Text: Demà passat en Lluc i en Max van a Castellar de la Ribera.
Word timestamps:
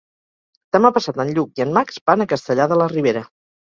Demà 0.77 0.91
passat 0.95 1.21
en 1.25 1.31
Lluc 1.37 1.63
i 1.63 1.67
en 1.69 1.79
Max 1.81 2.03
van 2.09 2.29
a 2.29 2.31
Castellar 2.35 2.71
de 2.77 2.85
la 2.85 2.93
Ribera. 2.99 3.29